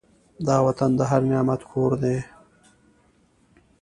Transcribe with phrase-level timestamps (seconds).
[0.47, 2.17] دا وطن د هر نعمت کور دی.